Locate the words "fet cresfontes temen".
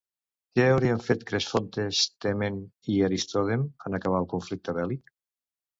1.07-2.59